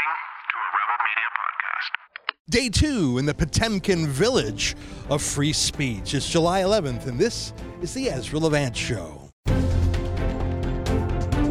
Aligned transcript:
listening 0.00 0.40
to 0.48 0.56
a 0.56 0.68
Rebel 0.78 0.98
Media 1.04 1.28
podcast. 1.36 1.92
Day 2.50 2.68
two 2.68 3.18
in 3.18 3.26
the 3.26 3.34
Potemkin 3.34 4.06
village 4.06 4.76
of 5.10 5.22
free 5.22 5.52
speech. 5.52 6.14
It's 6.14 6.28
July 6.28 6.62
11th, 6.62 7.06
and 7.06 7.18
this 7.18 7.52
is 7.82 7.92
the 7.94 8.08
Ezra 8.08 8.38
Levant 8.38 8.76
Show. 8.76 9.30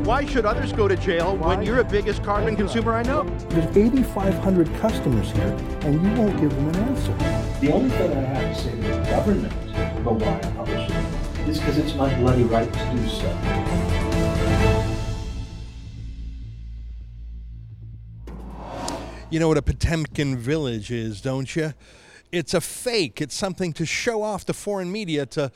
Why 0.03 0.25
should 0.25 0.45
others 0.45 0.73
go 0.73 0.87
to 0.87 0.95
jail 0.95 1.37
when 1.37 1.61
you're 1.61 1.83
the 1.83 1.83
biggest 1.83 2.23
carbon 2.23 2.55
consumer 2.55 2.93
I 2.93 3.03
know? 3.03 3.23
There's 3.49 3.77
8,500 3.77 4.73
customers 4.79 5.29
here, 5.31 5.55
and 5.81 6.01
you 6.01 6.21
won't 6.21 6.39
give 6.39 6.49
them 6.49 6.69
an 6.69 6.75
answer. 6.77 7.13
The 7.61 7.71
only 7.71 7.89
thing 7.91 8.11
I 8.17 8.21
have 8.21 8.55
to 8.55 8.61
say 8.63 8.71
to 8.71 8.77
the 8.77 9.03
government 9.09 9.53
about 9.99 10.15
why 10.15 10.37
I 10.37 10.51
publish 10.53 10.89
it 10.89 11.49
is 11.49 11.59
because 11.59 11.77
it's 11.77 11.93
my 11.93 12.13
bloody 12.15 12.43
right 12.43 12.71
to 12.71 12.95
do 12.95 13.07
so. 13.09 13.68
You 19.31 19.39
know 19.39 19.47
what 19.47 19.59
a 19.59 19.61
Potemkin 19.61 20.37
village 20.37 20.89
is, 20.89 21.21
don't 21.21 21.55
you? 21.55 21.75
It's 22.31 22.55
a 22.55 22.61
fake. 22.61 23.21
It's 23.21 23.35
something 23.35 23.73
to 23.73 23.85
show 23.85 24.23
off 24.23 24.43
to 24.45 24.53
foreign 24.53 24.91
media 24.91 25.27
to, 25.27 25.51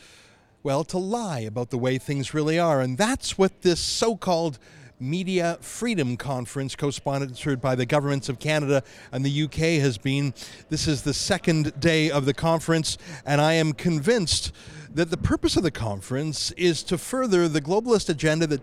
well, 0.62 0.84
to 0.84 0.99
lie 0.99 1.40
about 1.40 1.72
the 1.72 1.80
way 1.80 1.98
things 1.98 2.36
really 2.36 2.59
are. 2.59 2.82
And 2.82 2.99
that's 2.99 3.36
what 3.36 3.63
this 3.63 3.80
so 3.80 4.16
called 4.16 4.59
Media 4.99 5.58
Freedom 5.59 6.18
Conference, 6.18 6.76
co 6.76 6.91
sponsored 6.91 7.62
by 7.62 7.73
the 7.73 7.88
governments 7.88 8.30
of 8.30 8.38
Canada 8.38 8.84
and 9.12 9.26
the 9.26 9.44
UK, 9.46 9.82
has 9.82 9.98
been. 9.98 10.35
This 10.70 10.88
is 10.88 11.02
the 11.02 11.13
second 11.16 11.80
day 11.80 12.12
of 12.12 12.26
the 12.26 12.34
conference, 12.35 12.99
and 13.26 13.41
I 13.41 13.54
am 13.54 13.74
convinced 13.74 14.52
that 14.94 15.10
the 15.10 15.18
purpose 15.18 15.58
of 15.58 15.63
the 15.63 15.71
conference 15.71 16.52
is 16.52 16.84
to 16.84 16.99
further 16.99 17.48
the 17.48 17.60
globalist 17.60 18.08
agenda 18.08 18.46
that 18.46 18.62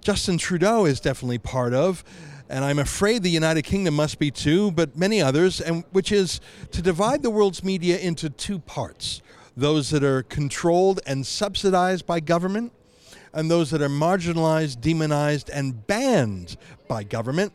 Justin 0.00 0.38
Trudeau 0.38 0.86
is 0.86 0.98
definitely 0.98 1.38
part 1.38 1.72
of 1.72 2.02
and 2.50 2.64
I'm 2.64 2.78
afraid 2.78 3.22
the 3.22 3.30
United 3.30 3.62
Kingdom 3.62 3.94
must 3.94 4.18
be 4.18 4.30
too, 4.30 4.70
but 4.72 4.96
many 4.96 5.22
others, 5.22 5.60
and 5.60 5.84
which 5.92 6.12
is 6.12 6.40
to 6.72 6.82
divide 6.82 7.22
the 7.22 7.30
world's 7.30 7.64
media 7.64 7.98
into 7.98 8.28
two 8.28 8.58
parts: 8.58 9.22
those 9.56 9.90
that 9.90 10.04
are 10.04 10.22
controlled 10.24 11.00
and 11.06 11.26
subsidized 11.26 12.04
by 12.06 12.20
government, 12.20 12.72
and 13.32 13.50
those 13.50 13.70
that 13.70 13.80
are 13.80 13.88
marginalized, 13.88 14.80
demonized, 14.80 15.48
and 15.48 15.86
banned 15.86 16.56
by 16.88 17.04
government. 17.04 17.52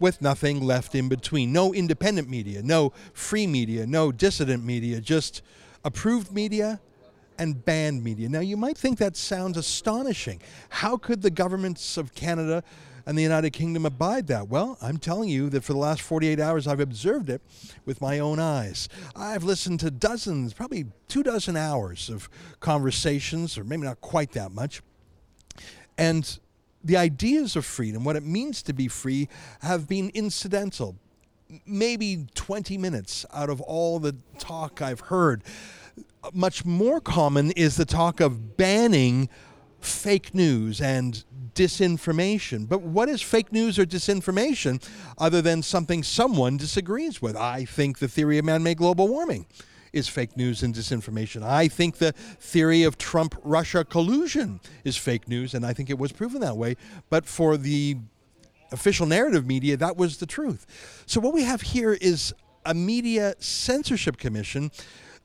With 0.00 0.20
nothing 0.20 0.60
left 0.60 0.96
in 0.96 1.08
between. 1.08 1.52
No 1.52 1.72
independent 1.72 2.28
media, 2.28 2.62
no 2.62 2.92
free 3.12 3.46
media, 3.46 3.86
no 3.86 4.10
dissident 4.10 4.64
media, 4.64 5.00
just 5.00 5.40
approved 5.84 6.32
media 6.32 6.80
and 7.38 7.64
banned 7.64 8.02
media. 8.02 8.28
Now, 8.28 8.40
you 8.40 8.56
might 8.56 8.76
think 8.76 8.98
that 8.98 9.16
sounds 9.16 9.56
astonishing. 9.56 10.42
How 10.68 10.96
could 10.96 11.22
the 11.22 11.30
governments 11.30 11.96
of 11.96 12.12
Canada 12.12 12.64
and 13.06 13.18
the 13.18 13.22
United 13.22 13.50
Kingdom 13.50 13.84
abide 13.86 14.26
that? 14.28 14.48
Well, 14.48 14.78
I'm 14.80 14.98
telling 14.98 15.28
you 15.28 15.50
that 15.50 15.62
for 15.62 15.72
the 15.72 15.78
last 15.78 16.02
48 16.02 16.40
hours, 16.40 16.66
I've 16.66 16.80
observed 16.80 17.28
it 17.28 17.42
with 17.84 18.00
my 18.00 18.18
own 18.18 18.38
eyes. 18.38 18.88
I've 19.14 19.44
listened 19.44 19.80
to 19.80 19.90
dozens, 19.90 20.52
probably 20.52 20.86
two 21.08 21.22
dozen 21.22 21.56
hours 21.56 22.08
of 22.08 22.28
conversations, 22.60 23.58
or 23.58 23.64
maybe 23.64 23.82
not 23.82 24.00
quite 24.00 24.32
that 24.32 24.52
much. 24.52 24.82
And 25.98 26.38
the 26.82 26.96
ideas 26.96 27.56
of 27.56 27.64
freedom, 27.64 28.04
what 28.04 28.16
it 28.16 28.24
means 28.24 28.62
to 28.62 28.72
be 28.72 28.88
free, 28.88 29.28
have 29.60 29.88
been 29.88 30.10
incidental. 30.14 30.96
Maybe 31.66 32.26
20 32.34 32.78
minutes 32.78 33.24
out 33.32 33.48
of 33.50 33.60
all 33.60 33.98
the 33.98 34.16
talk 34.38 34.82
I've 34.82 35.00
heard. 35.00 35.42
Uh, 36.22 36.30
much 36.32 36.64
more 36.64 37.00
common 37.00 37.52
is 37.52 37.76
the 37.76 37.84
talk 37.84 38.20
of 38.20 38.56
banning 38.56 39.28
fake 39.84 40.34
news 40.34 40.80
and 40.80 41.24
disinformation. 41.54 42.68
But 42.68 42.82
what 42.82 43.08
is 43.08 43.22
fake 43.22 43.52
news 43.52 43.78
or 43.78 43.84
disinformation 43.84 44.86
other 45.18 45.40
than 45.40 45.62
something 45.62 46.02
someone 46.02 46.56
disagrees 46.56 47.22
with? 47.22 47.36
I 47.36 47.64
think 47.64 47.98
the 47.98 48.08
theory 48.08 48.38
of 48.38 48.44
man 48.44 48.62
made 48.62 48.78
global 48.78 49.08
warming 49.08 49.46
is 49.92 50.08
fake 50.08 50.36
news 50.36 50.62
and 50.62 50.74
disinformation. 50.74 51.42
I 51.42 51.68
think 51.68 51.98
the 51.98 52.12
theory 52.12 52.82
of 52.82 52.98
Trump 52.98 53.36
Russia 53.44 53.84
collusion 53.84 54.60
is 54.82 54.96
fake 54.96 55.28
news, 55.28 55.54
and 55.54 55.64
I 55.64 55.72
think 55.72 55.88
it 55.88 55.98
was 55.98 56.10
proven 56.10 56.40
that 56.40 56.56
way. 56.56 56.76
But 57.10 57.26
for 57.26 57.56
the 57.56 57.98
official 58.72 59.06
narrative 59.06 59.46
media, 59.46 59.76
that 59.76 59.96
was 59.96 60.16
the 60.18 60.26
truth. 60.26 60.66
So 61.06 61.20
what 61.20 61.32
we 61.32 61.44
have 61.44 61.62
here 61.62 61.92
is 61.92 62.34
a 62.66 62.74
media 62.74 63.34
censorship 63.38 64.16
commission 64.16 64.72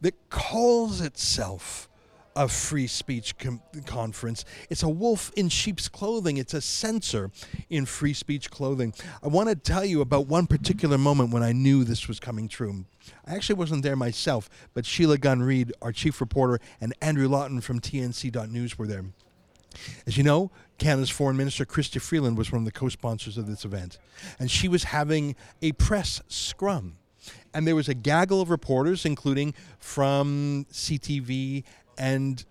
that 0.01 0.29
calls 0.29 1.01
itself 1.01 1.88
a 2.39 2.47
free 2.47 2.87
speech 2.87 3.37
com- 3.37 3.61
conference. 3.85 4.45
It's 4.69 4.81
a 4.81 4.87
wolf 4.87 5.29
in 5.35 5.49
sheep's 5.49 5.89
clothing. 5.89 6.37
It's 6.37 6.53
a 6.53 6.61
censor 6.61 7.31
in 7.69 7.85
free 7.85 8.13
speech 8.13 8.49
clothing. 8.49 8.93
I 9.21 9.27
want 9.27 9.49
to 9.49 9.55
tell 9.55 9.83
you 9.83 9.99
about 9.99 10.27
one 10.27 10.47
particular 10.47 10.97
moment 10.97 11.33
when 11.33 11.43
I 11.43 11.51
knew 11.51 11.83
this 11.83 12.07
was 12.07 12.17
coming 12.17 12.47
true. 12.47 12.85
I 13.27 13.35
actually 13.35 13.55
wasn't 13.55 13.83
there 13.83 13.97
myself, 13.97 14.49
but 14.73 14.85
Sheila 14.85 15.17
Gunn 15.17 15.43
Reid, 15.43 15.73
our 15.81 15.91
chief 15.91 16.21
reporter, 16.21 16.61
and 16.79 16.93
Andrew 17.01 17.27
Lawton 17.27 17.59
from 17.59 17.81
TNC.news 17.81 18.79
were 18.79 18.87
there. 18.87 19.03
As 20.07 20.17
you 20.17 20.23
know, 20.23 20.49
Canada's 20.77 21.09
Foreign 21.09 21.35
Minister 21.35 21.65
Chrystia 21.65 22.01
Freeland 22.01 22.37
was 22.37 22.53
one 22.53 22.59
of 22.59 22.65
the 22.65 22.71
co 22.71 22.87
sponsors 22.87 23.37
of 23.37 23.47
this 23.47 23.65
event, 23.65 23.97
and 24.39 24.49
she 24.49 24.69
was 24.69 24.85
having 24.85 25.35
a 25.61 25.73
press 25.73 26.21
scrum. 26.29 26.95
And 27.53 27.67
there 27.67 27.75
was 27.75 27.89
a 27.89 27.93
gaggle 27.93 28.41
of 28.41 28.49
reporters, 28.49 29.05
including 29.05 29.53
from 29.77 30.65
CTV 30.71 31.63
and 31.99 32.43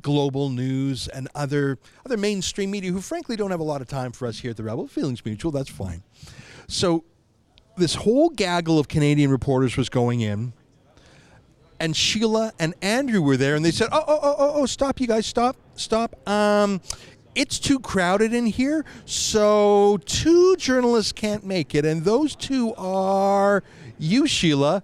global 0.00 0.48
news 0.48 1.06
and 1.08 1.28
other 1.34 1.78
other 2.06 2.16
mainstream 2.16 2.70
media 2.70 2.90
who 2.90 3.00
frankly 3.00 3.36
don't 3.36 3.50
have 3.50 3.60
a 3.60 3.64
lot 3.64 3.80
of 3.80 3.88
time 3.88 4.12
for 4.12 4.26
us 4.26 4.38
here 4.40 4.52
at 4.52 4.56
the 4.56 4.62
Rebel. 4.62 4.86
Feelings 4.86 5.24
mutual, 5.24 5.52
that's 5.52 5.68
fine. 5.68 6.02
So 6.68 7.04
this 7.76 7.94
whole 7.96 8.30
gaggle 8.30 8.78
of 8.78 8.88
Canadian 8.88 9.30
reporters 9.30 9.76
was 9.76 9.88
going 9.88 10.20
in 10.20 10.52
and 11.78 11.96
Sheila 11.96 12.52
and 12.58 12.74
Andrew 12.80 13.20
were 13.20 13.36
there 13.36 13.56
and 13.56 13.64
they 13.64 13.72
said, 13.72 13.88
"Oh, 13.92 14.04
oh, 14.06 14.20
oh, 14.22 14.36
oh, 14.38 14.52
oh 14.62 14.66
stop 14.66 15.00
you 15.00 15.06
guys, 15.06 15.26
stop. 15.26 15.56
Stop. 15.74 16.16
Um 16.28 16.80
it's 17.34 17.58
too 17.58 17.80
crowded 17.80 18.34
in 18.34 18.44
here, 18.44 18.84
so 19.06 19.98
two 20.04 20.54
journalists 20.56 21.12
can't 21.12 21.46
make 21.46 21.74
it, 21.74 21.84
and 21.84 22.04
those 22.04 22.36
two 22.36 22.74
are 22.76 23.62
you, 23.98 24.26
Sheila, 24.26 24.82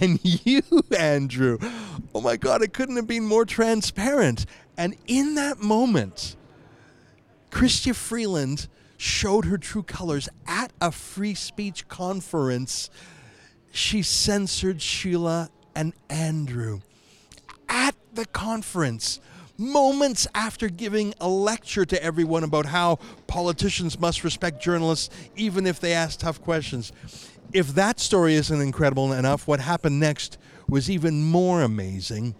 and 0.00 0.18
you, 0.44 0.62
Andrew. 0.96 1.58
Oh 2.14 2.20
my 2.20 2.36
God, 2.36 2.62
it 2.62 2.72
couldn't 2.72 2.96
have 2.96 3.06
been 3.06 3.26
more 3.26 3.44
transparent. 3.44 4.46
And 4.76 4.96
in 5.06 5.34
that 5.36 5.60
moment, 5.60 6.36
Chrystia 7.50 7.94
Freeland 7.94 8.68
showed 8.96 9.44
her 9.44 9.58
true 9.58 9.82
colors 9.82 10.28
at 10.46 10.72
a 10.80 10.90
free 10.90 11.34
speech 11.34 11.86
conference. 11.88 12.90
She 13.72 14.02
censored 14.02 14.80
Sheila 14.82 15.50
and 15.74 15.92
Andrew 16.08 16.80
at 17.68 17.94
the 18.14 18.26
conference. 18.26 19.20
Moments 19.56 20.26
after 20.34 20.68
giving 20.68 21.14
a 21.20 21.28
lecture 21.28 21.84
to 21.84 22.02
everyone 22.02 22.42
about 22.42 22.66
how 22.66 22.96
politicians 23.28 24.00
must 24.00 24.24
respect 24.24 24.60
journalists 24.60 25.14
even 25.36 25.64
if 25.64 25.78
they 25.78 25.92
ask 25.92 26.18
tough 26.18 26.42
questions 26.42 26.92
if 27.54 27.68
that 27.76 28.00
story 28.00 28.34
isn't 28.34 28.60
incredible 28.60 29.12
enough, 29.12 29.46
what 29.46 29.60
happened 29.60 30.00
next 30.00 30.38
was 30.68 30.90
even 30.90 31.22
more 31.22 31.62
amazing. 31.62 32.34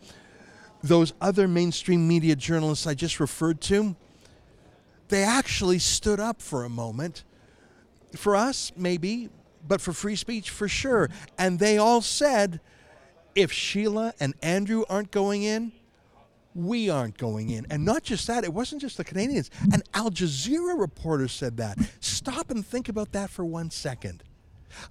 Those 0.83 1.15
other 1.21 1.47
mainstream 1.47 2.07
media 2.07 2.35
journalists 2.35 2.87
I 2.87 2.95
just 2.95 3.21
referred 3.21 3.61
to, 3.63 3.95
they 5.09 5.23
actually 5.23 5.79
stood 5.79 6.19
up 6.19 6.43
for 6.43 6.65
a 6.65 6.69
moment. 6.69 7.23
For 8.17 8.35
us, 8.35 8.73
maybe, 8.77 9.31
but 9.67 9.81
for 9.81 9.93
free 9.93 10.17
speech, 10.17 10.51
for 10.51 10.67
sure. 10.67 11.09
And 11.39 11.61
they 11.61 11.79
all 11.79 12.01
said, 12.01 12.61
if 13.37 13.53
Sheila 13.53 14.15
and 14.19 14.35
Andrew 14.43 14.83
aren't 14.89 15.13
going 15.13 15.45
in, 15.45 15.73
we 16.57 16.91
aren't 16.91 17.19
going 17.19 17.51
in. 17.51 17.67
And 17.71 17.85
not 17.85 18.03
just 18.03 18.27
that, 18.27 18.43
it 18.43 18.53
wasn't 18.53 18.81
just 18.81 18.97
the 18.97 19.05
Canadians. 19.05 19.51
An 19.73 19.83
Al 19.93 20.11
Jazeera 20.11 20.79
reporter 20.79 21.29
said 21.29 21.57
that. 21.59 21.79
Stop 22.01 22.51
and 22.51 22.67
think 22.67 22.89
about 22.89 23.13
that 23.13 23.31
for 23.31 23.45
one 23.45 23.71
second 23.71 24.25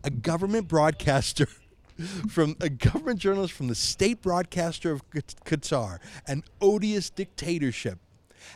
a 0.03 0.09
government 0.09 0.68
broadcaster 0.68 1.47
from 2.30 2.56
a 2.59 2.69
government 2.69 3.19
journalist 3.19 3.53
from 3.53 3.68
the 3.68 3.75
state 3.75 4.21
broadcaster 4.21 4.91
of 4.91 5.07
Qatar, 5.12 6.00
an 6.27 6.44
odious 6.62 7.09
dictatorship, 7.09 8.00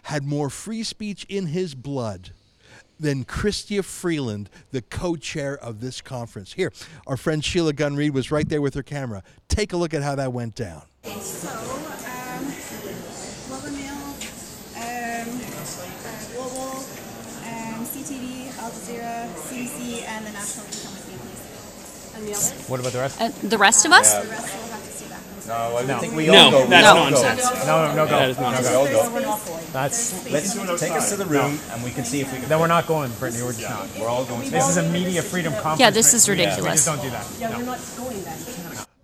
had 0.04 0.24
more 0.24 0.50
free 0.50 0.84
speech 0.84 1.26
in 1.30 1.48
his 1.48 1.76
blood 1.76 2.32
than 3.00 3.26
Chrystia 3.26 3.84
Freeland, 3.84 4.50
the 4.72 4.82
co-chair 4.82 5.58
of 5.58 5.82
this 5.82 6.02
conference. 6.02 6.54
Here, 6.54 6.74
our 7.06 7.18
friend 7.18 7.44
Sheila 7.44 7.74
Gunn 7.74 7.96
Reid 7.96 8.14
was 8.14 8.32
right 8.32 8.48
there 8.48 8.62
with 8.62 8.74
her 8.74 8.84
camera. 8.84 9.24
Take 9.48 9.74
a 9.74 9.78
look 9.78 9.94
at 9.94 10.02
how 10.04 10.16
that 10.16 10.34
went 10.34 10.56
down. 10.56 10.84
And 22.18 22.28
the 22.28 22.32
others? 22.32 22.52
What 22.68 22.80
about 22.80 22.92
the 22.94 23.00
rest? 23.00 23.22
Uh, 23.22 23.30
the 23.44 23.58
rest 23.58 23.86
of 23.86 23.92
us? 23.92 24.14
The 24.14 24.30
rest 24.30 24.56
will 24.58 24.70
have 24.74 24.84
to 24.84 24.92
stay 24.92 25.08
back. 25.10 25.48
No, 25.48 25.78
I 25.96 26.00
think 26.00 26.14
we 26.16 26.28
No, 26.28 26.34
all 26.46 26.52
go. 26.52 26.62
we 26.64 26.70
that's 26.70 26.88
all 26.88 26.96
go. 26.96 27.10
nonsense. 27.10 27.66
No, 27.66 27.96
no, 27.96 28.06
go. 28.06 28.12
That 28.18 28.30
is 28.30 28.38
No, 28.38 28.44
nonsense. 28.52 28.68
We 28.68 28.74
go. 29.22 29.30
all 29.30 29.38
go. 29.40 29.60
That's 29.72 30.32
Let's 30.32 30.80
take 30.80 30.92
us 30.92 31.10
to 31.12 31.16
the 31.16 31.26
room 31.26 31.60
and 31.72 31.84
we 31.84 31.92
can 31.92 32.04
see 32.04 32.22
if 32.22 32.32
we 32.34 32.40
can. 32.40 32.50
then 32.50 32.60
we're 32.60 32.68
not 32.68 32.88
going, 32.88 33.12
Brittany. 33.20 33.44
We're 33.44 33.54
just 33.54 33.70
not. 33.70 33.88
We're 34.00 34.08
all 34.10 34.26
going. 34.26 34.44
To 34.46 34.50
This 34.52 34.68
is 34.68 34.78
a 34.78 34.90
media 34.90 35.22
freedom 35.22 35.54
conference. 35.54 35.80
Yeah, 35.80 35.90
this 35.92 36.14
is 36.14 36.28
We- 36.28 36.36
we 36.36 36.40
ridiculous. 36.42 36.74
just 36.74 36.86
don't 36.88 37.02
do 37.02 37.10
that. 37.12 37.26
Yeah, 37.40 37.50
No. 37.50 37.58
we're 37.60 37.66
not 37.66 37.80
going 37.98 38.24
then. 38.24 38.38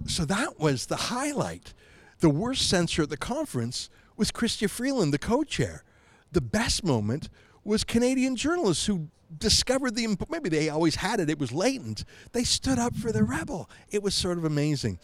So 0.07 0.25
that 0.25 0.59
was 0.59 0.87
the 0.87 0.95
highlight. 0.97 1.73
The 2.19 2.29
worst 2.29 2.67
censor 2.69 3.03
at 3.03 3.09
the 3.09 3.17
conference 3.17 3.89
was 4.17 4.31
Chrystia 4.31 4.69
Freeland, 4.69 5.13
the 5.13 5.17
co-chair. 5.19 5.83
The 6.31 6.41
best 6.41 6.83
moment 6.83 7.29
was 7.63 7.83
Canadian 7.83 8.35
journalists 8.35 8.85
who 8.87 9.07
discovered 9.37 9.95
the 9.95 10.17
maybe 10.29 10.49
they 10.49 10.69
always 10.69 10.95
had 10.95 11.19
it 11.19 11.29
it 11.29 11.39
was 11.39 11.51
latent. 11.51 12.05
They 12.31 12.43
stood 12.43 12.79
up 12.79 12.95
for 12.95 13.11
the 13.11 13.23
rebel. 13.23 13.69
It 13.89 14.03
was 14.03 14.13
sort 14.13 14.37
of 14.37 14.45
amazing. 14.45 14.99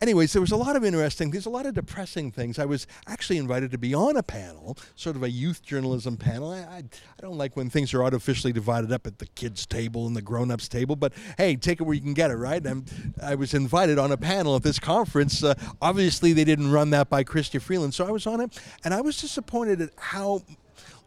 Anyways 0.00 0.32
there 0.32 0.40
was 0.40 0.52
a 0.52 0.56
lot 0.56 0.76
of 0.76 0.84
interesting 0.84 1.30
there's 1.30 1.46
a 1.46 1.50
lot 1.50 1.66
of 1.66 1.74
depressing 1.74 2.32
things. 2.32 2.58
I 2.58 2.64
was 2.64 2.86
actually 3.06 3.38
invited 3.38 3.70
to 3.72 3.78
be 3.78 3.94
on 3.94 4.16
a 4.16 4.22
panel 4.22 4.76
sort 4.94 5.16
of 5.16 5.22
a 5.22 5.30
youth 5.30 5.62
journalism 5.62 6.16
panel. 6.16 6.50
I, 6.50 6.58
I, 6.58 6.78
I 6.78 7.22
don't 7.22 7.38
like 7.38 7.56
when 7.56 7.70
things 7.70 7.94
are 7.94 8.02
artificially 8.02 8.52
divided 8.52 8.92
up 8.92 9.06
at 9.06 9.18
the 9.18 9.26
kids 9.26 9.66
table 9.66 10.06
and 10.06 10.16
the 10.16 10.22
grown-ups 10.22 10.68
table 10.68 10.96
but 10.96 11.12
hey 11.36 11.56
take 11.56 11.80
it 11.80 11.84
where 11.84 11.94
you 11.94 12.00
can 12.00 12.14
get 12.14 12.30
it 12.30 12.36
right? 12.36 12.64
I'm, 12.66 12.84
i 13.22 13.34
was 13.34 13.54
invited 13.54 13.98
on 13.98 14.12
a 14.12 14.16
panel 14.16 14.56
at 14.56 14.62
this 14.62 14.78
conference. 14.78 15.42
Uh, 15.42 15.54
obviously 15.80 16.32
they 16.32 16.44
didn't 16.44 16.70
run 16.70 16.90
that 16.90 17.08
by 17.08 17.24
Chrystia 17.24 17.60
freeland 17.60 17.94
so 17.94 18.06
i 18.06 18.10
was 18.10 18.26
on 18.26 18.40
it 18.40 18.58
and 18.84 18.94
i 18.94 19.00
was 19.00 19.20
disappointed 19.20 19.80
at 19.80 19.90
how 19.96 20.42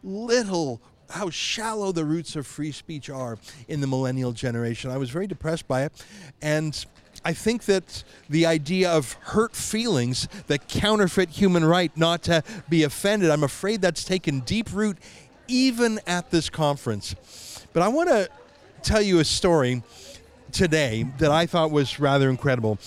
little 0.04 0.81
how 1.13 1.30
shallow 1.30 1.92
the 1.92 2.04
roots 2.04 2.36
of 2.36 2.48
free 2.48 2.71
speech 2.71 3.10
are 3.10 3.38
in 3.68 3.81
the 3.81 3.88
millennial 3.88 4.31
generation. 4.31 4.89
I 4.89 4.98
was 4.98 5.10
very 5.10 5.27
depressed 5.27 5.68
by 5.68 5.83
it. 5.83 6.06
And 6.42 6.86
I 7.24 7.33
think 7.33 7.65
that 7.65 8.04
the 8.30 8.45
idea 8.45 8.92
of 8.92 9.13
hurt 9.21 9.56
feelings 9.56 10.27
that 10.48 10.68
counterfeit 10.68 11.30
human 11.30 11.63
right 11.63 11.95
not 11.95 12.24
to 12.24 12.44
be 12.68 12.83
offended, 12.83 13.30
I'm 13.30 13.44
afraid 13.44 13.81
that's 13.81 14.04
taken 14.04 14.42
deep 14.42 14.74
root 14.74 14.98
even 15.48 16.00
at 16.07 16.31
this 16.31 16.50
conference. 16.50 17.15
But 17.74 17.83
I 17.83 17.88
want 17.88 18.10
to 18.10 18.30
tell 18.81 19.01
you 19.01 19.19
a 19.19 19.25
story 19.25 19.83
today 20.51 21.06
that 21.19 21.31
I 21.31 21.45
thought 21.45 21.71
was 21.71 22.00
rather 22.00 22.30
incredible. 22.30 22.80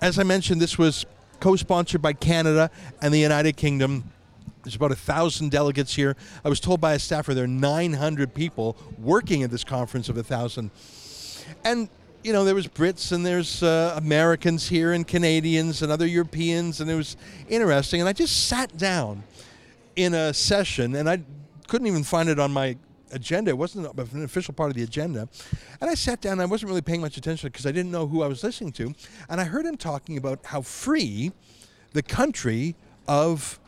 As 0.00 0.18
I 0.18 0.22
mentioned, 0.22 0.60
this 0.60 0.78
was 0.78 1.04
co 1.40 1.56
sponsored 1.56 2.02
by 2.02 2.12
Canada 2.12 2.70
and 3.02 3.12
the 3.12 3.18
United 3.18 3.56
Kingdom. 3.56 4.04
There's 4.68 4.76
about 4.76 4.92
a 4.92 4.96
thousand 4.96 5.50
delegates 5.50 5.94
here. 5.94 6.14
I 6.44 6.50
was 6.50 6.60
told 6.60 6.78
by 6.78 6.92
a 6.92 6.98
staffer 6.98 7.32
there 7.32 7.44
are 7.44 7.46
900 7.46 8.34
people 8.34 8.76
working 8.98 9.42
at 9.42 9.50
this 9.50 9.64
conference 9.64 10.10
of 10.10 10.18
a 10.18 10.22
thousand. 10.22 10.72
And 11.64 11.88
you 12.22 12.34
know, 12.34 12.44
there 12.44 12.54
was 12.54 12.66
Brits 12.66 13.10
and 13.12 13.24
there's 13.24 13.62
uh, 13.62 13.94
Americans 13.96 14.68
here 14.68 14.92
and 14.92 15.08
Canadians 15.08 15.80
and 15.80 15.90
other 15.90 16.06
Europeans, 16.06 16.82
and 16.82 16.90
it 16.90 16.96
was 16.96 17.16
interesting. 17.48 18.00
And 18.00 18.08
I 18.10 18.12
just 18.12 18.48
sat 18.48 18.76
down 18.76 19.22
in 19.96 20.12
a 20.12 20.34
session, 20.34 20.96
and 20.96 21.08
I 21.08 21.22
couldn't 21.66 21.86
even 21.86 22.04
find 22.04 22.28
it 22.28 22.38
on 22.38 22.52
my 22.52 22.76
agenda. 23.10 23.50
It 23.50 23.56
wasn't 23.56 23.86
an 23.98 24.24
official 24.24 24.52
part 24.52 24.68
of 24.68 24.76
the 24.76 24.82
agenda. 24.82 25.30
And 25.80 25.88
I 25.88 25.94
sat 25.94 26.20
down, 26.20 26.40
I 26.40 26.44
wasn't 26.44 26.68
really 26.68 26.82
paying 26.82 27.00
much 27.00 27.16
attention 27.16 27.48
because 27.48 27.64
I 27.64 27.72
didn't 27.72 27.90
know 27.90 28.06
who 28.06 28.22
I 28.22 28.26
was 28.26 28.44
listening 28.44 28.72
to. 28.72 28.92
And 29.30 29.40
I 29.40 29.44
heard 29.44 29.64
him 29.64 29.78
talking 29.78 30.18
about 30.18 30.44
how 30.44 30.60
free 30.60 31.32
the 31.94 32.02
country 32.02 32.74
of 33.06 33.58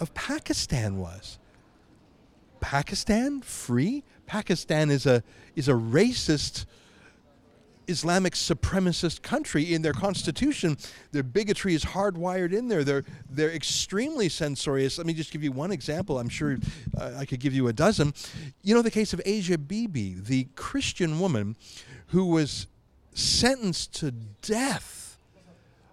of 0.00 0.14
Pakistan 0.14 0.98
was. 0.98 1.38
Pakistan 2.60 3.42
free? 3.42 4.02
Pakistan 4.26 4.90
is 4.90 5.06
a 5.06 5.22
is 5.54 5.68
a 5.68 5.72
racist 5.72 6.66
Islamic 7.88 8.34
supremacist 8.34 9.22
country 9.22 9.72
in 9.72 9.82
their 9.82 9.92
constitution. 9.92 10.76
Their 11.12 11.22
bigotry 11.22 11.74
is 11.74 11.84
hardwired 11.84 12.52
in 12.52 12.68
there. 12.68 12.82
They're 12.82 13.04
they're 13.30 13.52
extremely 13.52 14.28
censorious. 14.28 14.98
Let 14.98 15.06
me 15.06 15.14
just 15.14 15.30
give 15.30 15.44
you 15.44 15.52
one 15.52 15.70
example. 15.70 16.18
I'm 16.18 16.28
sure 16.28 16.58
uh, 16.98 17.12
I 17.16 17.24
could 17.24 17.40
give 17.40 17.54
you 17.54 17.68
a 17.68 17.72
dozen. 17.72 18.14
You 18.62 18.74
know 18.74 18.82
the 18.82 18.90
case 18.90 19.12
of 19.12 19.20
Asia 19.24 19.58
Bibi, 19.58 20.14
the 20.14 20.48
Christian 20.56 21.20
woman 21.20 21.56
who 22.08 22.26
was 22.26 22.66
sentenced 23.14 23.94
to 23.94 24.10
death 24.10 25.05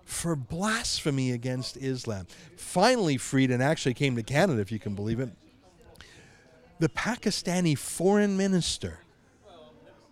for 0.05 0.35
blasphemy 0.35 1.31
against 1.31 1.77
Islam. 1.77 2.27
Finally 2.55 3.17
freed 3.17 3.51
and 3.51 3.61
actually 3.61 3.93
came 3.93 4.15
to 4.15 4.23
Canada, 4.23 4.61
if 4.61 4.71
you 4.71 4.79
can 4.79 4.95
believe 4.95 5.19
it. 5.19 5.29
The 6.79 6.89
Pakistani 6.89 7.77
foreign 7.77 8.35
minister 8.35 8.99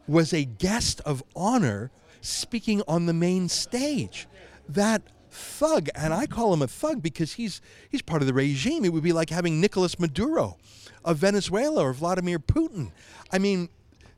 was 0.08 0.34
a 0.34 0.46
guest 0.46 1.02
of 1.02 1.24
honor 1.36 1.92
speaking 2.22 2.82
on 2.88 3.06
the 3.06 3.14
main 3.14 3.50
stage. 3.50 4.28
That 4.68 5.02
thug, 5.32 5.90
and 5.96 6.14
I 6.14 6.28
call 6.28 6.54
him 6.54 6.62
a 6.62 6.68
thug 6.68 7.02
because 7.02 7.34
he's 7.34 7.62
he's 7.90 8.02
part 8.02 8.22
of 8.22 8.28
the 8.28 8.34
regime. 8.34 8.86
It 8.86 8.94
would 8.94 9.04
be 9.04 9.14
like 9.14 9.30
having 9.30 9.60
Nicolas 9.60 10.00
Maduro 10.00 10.58
of 11.04 11.18
Venezuela 11.18 11.84
or 11.84 11.94
Vladimir 11.94 12.40
Putin. 12.40 12.92
I 13.32 13.40
mean, 13.40 13.70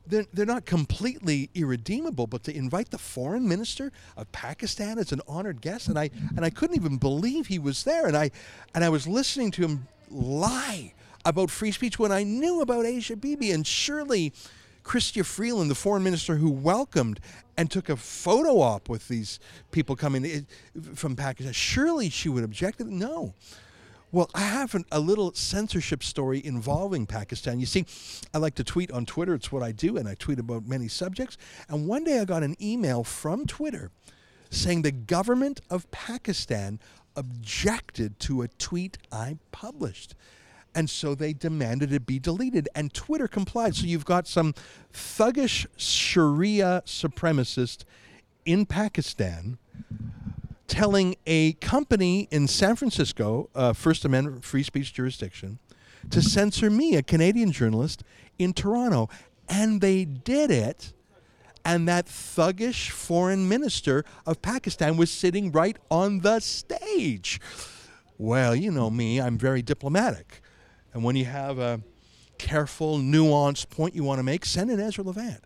they're, 0.05 0.25
they're 0.33 0.45
not 0.45 0.65
completely 0.65 1.49
irredeemable, 1.55 2.27
but 2.27 2.43
to 2.43 2.55
invite 2.55 2.91
the 2.91 2.97
foreign 2.97 3.47
minister 3.47 3.91
of 4.17 4.31
Pakistan 4.31 4.97
as 4.99 5.11
an 5.11 5.21
honored 5.27 5.61
guest, 5.61 5.87
and 5.87 5.97
I 5.97 6.09
and 6.35 6.43
I 6.43 6.49
couldn't 6.49 6.75
even 6.75 6.97
believe 6.97 7.47
he 7.47 7.59
was 7.59 7.83
there, 7.83 8.07
and 8.07 8.17
I 8.17 8.31
and 8.75 8.83
I 8.83 8.89
was 8.89 9.07
listening 9.07 9.51
to 9.51 9.61
him 9.63 9.87
lie 10.09 10.93
about 11.25 11.49
free 11.49 11.71
speech 11.71 11.97
when 11.97 12.11
I 12.11 12.23
knew 12.23 12.61
about 12.61 12.85
Asia 12.85 13.15
Bibi, 13.15 13.51
and 13.51 13.65
surely 13.65 14.33
Chrystia 14.83 15.25
Freeland, 15.25 15.71
the 15.71 15.75
foreign 15.75 16.03
minister 16.03 16.35
who 16.35 16.51
welcomed 16.51 17.19
and 17.57 17.71
took 17.71 17.87
a 17.89 17.95
photo 17.95 18.59
op 18.59 18.89
with 18.89 19.07
these 19.07 19.39
people 19.71 19.95
coming 19.95 20.45
from 20.95 21.15
Pakistan, 21.15 21.53
surely 21.53 22.09
she 22.09 22.27
would 22.27 22.43
object. 22.43 22.79
No. 22.81 23.33
Well, 24.13 24.29
I 24.35 24.41
have 24.41 24.75
an, 24.75 24.85
a 24.91 24.99
little 24.99 25.33
censorship 25.33 26.03
story 26.03 26.39
involving 26.45 27.07
Pakistan. 27.07 27.59
You 27.59 27.65
see, 27.65 27.87
I 28.31 28.37
like 28.37 28.53
to 28.55 28.63
tweet 28.63 28.91
on 28.91 29.07
Twitter. 29.07 29.33
It's 29.33 29.51
what 29.51 29.63
I 29.63 29.71
do, 29.71 29.97
and 29.97 30.07
I 30.07 30.13
tweet 30.13 30.37
about 30.37 30.67
many 30.67 30.87
subjects. 30.87 31.35
And 31.67 31.87
one 31.87 32.03
day 32.03 32.19
I 32.19 32.25
got 32.25 32.43
an 32.43 32.55
email 32.61 33.03
from 33.03 33.47
Twitter 33.47 33.89
saying 34.51 34.83
the 34.83 34.91
government 34.91 35.61
of 35.71 35.89
Pakistan 35.89 36.79
objected 37.15 38.19
to 38.19 38.43
a 38.43 38.47
tweet 38.47 38.99
I 39.11 39.39
published. 39.51 40.13
And 40.75 40.91
so 40.91 41.15
they 41.15 41.33
demanded 41.33 41.91
it 41.91 42.05
be 42.05 42.19
deleted, 42.19 42.69
and 42.75 42.93
Twitter 42.93 43.27
complied. 43.27 43.75
So 43.75 43.87
you've 43.87 44.05
got 44.05 44.27
some 44.27 44.53
thuggish 44.93 45.65
Sharia 45.75 46.83
supremacist 46.85 47.83
in 48.45 48.67
Pakistan 48.67 49.57
telling 50.73 51.15
a 51.27 51.53
company 51.53 52.27
in 52.31 52.47
San 52.47 52.75
Francisco, 52.75 53.47
uh, 53.53 53.73
First 53.73 54.05
Amendment 54.05 54.43
free 54.43 54.63
speech 54.63 54.91
jurisdiction, 54.91 55.59
to 56.09 56.19
censor 56.19 56.71
me, 56.71 56.95
a 56.95 57.03
Canadian 57.03 57.51
journalist, 57.51 58.03
in 58.39 58.53
Toronto. 58.53 59.07
And 59.47 59.81
they 59.81 60.03
did 60.03 60.49
it. 60.49 60.93
And 61.63 61.87
that 61.87 62.07
thuggish 62.07 62.89
foreign 62.89 63.47
minister 63.47 64.03
of 64.25 64.41
Pakistan 64.41 64.97
was 64.97 65.11
sitting 65.11 65.51
right 65.51 65.77
on 65.91 66.21
the 66.21 66.39
stage. 66.39 67.39
Well, 68.17 68.55
you 68.55 68.71
know 68.71 68.89
me, 68.89 69.21
I'm 69.21 69.37
very 69.37 69.61
diplomatic. 69.61 70.41
And 70.91 71.03
when 71.03 71.15
you 71.15 71.25
have 71.25 71.59
a 71.59 71.81
careful, 72.39 72.97
nuanced 72.97 73.69
point 73.69 73.93
you 73.93 74.03
want 74.03 74.17
to 74.17 74.23
make, 74.23 74.43
send 74.43 74.71
in 74.71 74.79
Ezra 74.79 75.03
Levant. 75.03 75.43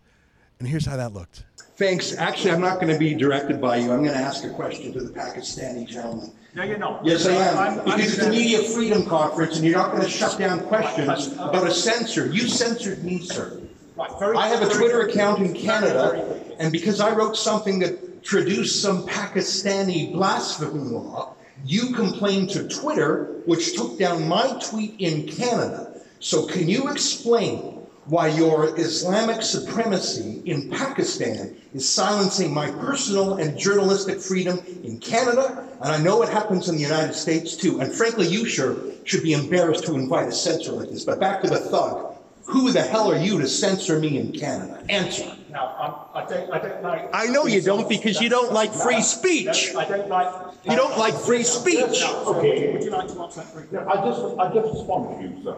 And 0.58 0.70
here's 0.70 0.86
how 0.86 0.96
that 0.96 1.12
looked. 1.12 1.44
Thanks. 1.78 2.18
Actually, 2.18 2.52
I'm 2.52 2.62
not 2.62 2.80
going 2.82 2.92
to 2.92 2.98
be 2.98 3.14
directed 3.14 3.62
by 3.62 3.78
you. 3.78 3.92
I'm 3.92 4.02
going 4.04 4.14
to 4.16 4.18
ask 4.18 4.44
a 4.44 4.50
question 4.50 4.92
to 4.94 5.00
the 5.02 5.12
Pakistani 5.12 5.88
gentleman. 5.88 6.32
No, 6.56 6.64
you're 6.64 6.80
not. 6.80 7.06
Yes, 7.06 7.28
I 7.28 7.34
am. 7.34 7.58
I'm- 7.58 7.80
I'm 7.82 7.86
Because 7.86 8.00
it's 8.06 8.18
a 8.18 8.22
saying- 8.22 8.32
media 8.32 8.64
freedom 8.64 9.06
conference 9.06 9.58
and 9.58 9.66
you're 9.66 9.78
not 9.78 9.92
going 9.92 10.02
to 10.02 10.10
shut 10.10 10.40
down 10.40 10.62
questions 10.62 11.34
about 11.34 11.68
a 11.68 11.72
censor. 11.72 12.26
You 12.28 12.48
censored 12.48 13.04
me, 13.04 13.20
sir. 13.20 13.60
Right, 13.96 14.10
very- 14.20 14.36
I 14.38 14.48
have 14.48 14.64
a 14.64 14.66
very- 14.66 14.80
Twitter 14.80 15.02
account 15.02 15.40
in 15.40 15.50
very- 15.50 15.60
Canada, 15.60 16.36
and 16.58 16.72
because 16.72 17.00
I 17.00 17.14
wrote 17.14 17.38
something 17.38 17.78
that 17.80 18.24
traduced 18.24 18.82
some 18.82 19.06
Pakistani 19.06 20.12
blasphemy 20.12 20.80
law, 20.80 21.34
you 21.64 21.94
complained 21.94 22.50
to 22.52 22.68
Twitter, 22.68 23.28
which 23.46 23.76
took 23.76 24.00
down 24.00 24.28
my 24.28 24.48
tweet 24.60 24.96
in 24.98 25.28
Canada. 25.28 25.90
So 26.20 26.48
can 26.48 26.68
you 26.68 26.90
explain 26.90 27.77
why 28.08 28.28
your 28.28 28.78
Islamic 28.80 29.42
supremacy 29.42 30.42
in 30.46 30.70
Pakistan 30.70 31.56
is 31.74 31.88
silencing 31.88 32.54
my 32.54 32.72
personal 32.72 33.36
and 33.36 33.58
journalistic 33.58 34.20
freedom 34.22 34.60
in 34.84 34.98
Canada? 35.00 35.68
And 35.82 35.92
I 35.92 35.98
know 35.98 36.22
it 36.24 36.30
happens 36.30 36.70
in 36.70 36.76
the 36.76 36.82
United 36.82 37.14
States 37.14 37.56
too. 37.56 37.82
And 37.82 37.94
frankly, 37.94 38.28
you 38.28 38.46
sure 38.46 38.78
should 39.04 39.24
be 39.24 39.34
embarrassed 39.34 39.86
to 39.86 39.96
invite 39.96 40.28
a 40.28 40.32
censor 40.32 40.72
like 40.72 40.90
this. 40.90 41.04
But 41.04 41.20
back 41.20 41.42
to 41.42 41.50
the 41.50 41.60
thug. 41.60 42.16
Who 42.46 42.72
the 42.72 42.82
hell 42.82 43.12
are 43.12 43.18
you 43.18 43.42
to 43.42 43.48
censor 43.48 44.00
me 44.00 44.18
in 44.18 44.32
Canada? 44.32 44.82
Answer. 44.88 45.36
Now, 45.52 46.08
I'm, 46.16 46.24
I 46.24 46.30
don't, 46.30 46.54
I 46.54 46.60
don't 46.60 46.82
like. 46.82 47.10
I 47.14 47.26
know 47.28 47.46
you 47.46 47.62
don't 47.62 47.90
because 47.90 48.22
you 48.22 48.30
don't 48.30 48.54
like 48.54 48.72
free 48.72 49.02
speech. 49.02 49.76
I 49.76 49.84
don't 49.84 50.08
like. 50.08 50.54
You 50.64 50.78
don't 50.78 50.98
like 50.98 51.14
free 51.14 51.44
speech. 51.44 52.02
Okay, 52.04 52.72
would 52.72 52.84
you 52.84 52.90
like 52.90 53.10
to 53.10 53.22
answer 53.22 53.42
that 53.42 53.54
briefly? 53.54 53.80
I 53.80 53.96
just, 53.96 54.40
I 54.40 54.54
just 54.54 54.74
respond 54.74 55.20
to 55.20 55.28
you, 55.28 55.44
sir. 55.44 55.58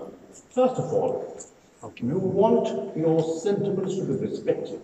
First 0.50 0.82
of 0.82 0.92
all, 0.92 1.40
you 1.98 2.18
want 2.20 2.96
your 2.96 3.22
sentiments 3.40 3.96
to 3.96 4.04
be 4.04 4.14
respected. 4.28 4.82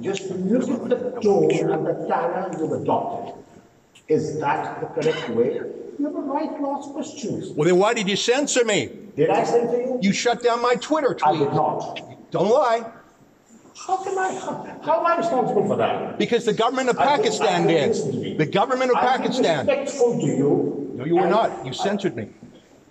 Just 0.00 0.30
look 0.30 0.90
at 0.90 1.14
the 1.14 1.20
tone 1.20 1.50
and 1.50 1.86
the 1.86 2.04
style 2.06 2.50
you've 2.58 2.72
adopted. 2.82 3.44
Is 4.08 4.38
that 4.40 4.80
the 4.80 4.86
correct 4.86 5.28
way? 5.30 5.60
You 5.98 6.06
have 6.06 6.14
a 6.14 6.20
right 6.20 6.56
to 6.58 6.70
ask 6.70 6.90
questions. 6.90 7.50
Well, 7.50 7.66
then 7.66 7.78
why 7.78 7.94
did 7.94 8.08
you 8.08 8.16
censor 8.16 8.64
me? 8.64 8.90
Did 9.16 9.30
I 9.30 9.44
censor 9.44 9.80
you? 9.80 9.98
You 10.02 10.12
shut 10.12 10.42
down 10.42 10.62
my 10.62 10.74
Twitter 10.76 11.14
tweet. 11.14 11.24
I 11.24 11.38
did 11.38 11.52
not. 11.52 12.00
Don't 12.30 12.48
lie. 12.50 12.90
How 13.86 14.02
can 14.02 14.16
I, 14.16 14.32
how, 14.34 14.80
how 14.82 15.00
am 15.00 15.06
I 15.06 15.18
responsible 15.18 15.66
for 15.66 15.76
that? 15.76 16.18
Because 16.18 16.44
the 16.46 16.52
government 16.54 16.88
of 16.88 16.98
I 16.98 17.04
Pakistan 17.04 17.64
I 17.64 17.66
listen 17.66 18.22
did. 18.22 18.38
The 18.38 18.46
government 18.46 18.90
of 18.90 18.96
I 18.96 19.16
Pakistan. 19.18 19.66
respectful 19.66 20.18
to 20.18 20.26
you. 20.26 20.92
No, 20.94 21.04
you 21.04 21.16
were 21.16 21.28
not. 21.28 21.64
You 21.66 21.72
censored 21.74 22.16
me. 22.16 22.30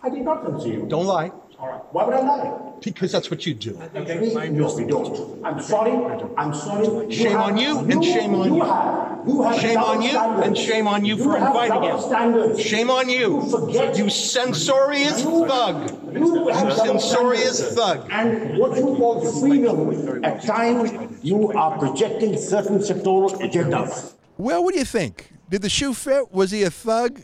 I 0.03 0.09
did 0.09 0.21
not 0.21 0.45
censor 0.45 0.67
you. 0.67 0.85
Don't 0.87 1.05
lie. 1.05 1.31
All 1.65 1.71
right. 1.71 1.81
Why 1.93 2.05
would 2.05 2.13
I 2.13 2.19
lie? 2.21 2.61
Because 2.83 3.11
that's 3.11 3.31
what 3.31 3.45
you 3.45 3.53
do. 3.55 3.79
Okay, 3.95 4.49
no, 4.51 4.75
we 4.75 4.85
don't. 4.85 5.43
I'm 5.43 5.59
sorry, 5.61 5.91
I'm 6.37 6.53
sorry. 6.53 7.11
Shame 7.11 7.31
have- 7.31 7.41
on 7.41 7.57
you 7.57 7.79
and 7.79 8.03
shame 8.03 8.35
on 8.35 8.53
you 8.53 8.55
you. 8.57 8.63
have, 8.63 9.27
you 9.27 9.41
have 9.41 9.59
Shame 9.59 9.77
on 9.79 10.01
you 10.03 10.09
standards. 10.09 10.47
and 10.47 10.57
shame 10.57 10.87
on 10.87 11.05
you 11.05 11.17
for 11.17 11.37
inviting 11.37 11.81
him. 11.83 11.99
standards. 11.99 12.61
Shame 12.61 12.91
on 12.91 13.09
you. 13.09 13.41
You 13.41 13.49
forget. 13.49 13.97
You 13.97 14.09
censorious 14.09 15.23
You- 15.23 15.47
thug. 15.47 15.91
You 16.13 16.47
have 16.49 16.73
Censorious 16.73 17.57
standards. 17.57 17.75
thug. 17.75 18.09
And 18.11 18.59
what 18.59 18.77
you 18.77 18.83
call 18.97 19.21
freedom, 19.41 20.23
at 20.23 20.43
times, 20.43 20.91
you 21.23 21.51
are 21.53 21.77
projecting 21.79 22.37
certain 22.37 22.79
sectoral 22.79 23.31
agendas. 23.41 24.13
Well, 24.37 24.63
what 24.63 24.73
do 24.73 24.79
you 24.79 24.85
think? 24.85 25.31
Did 25.49 25.61
the 25.63 25.69
shoe 25.69 25.93
fit? 25.93 26.31
Was 26.31 26.51
he 26.51 26.61
a 26.63 26.69
thug? 26.69 27.21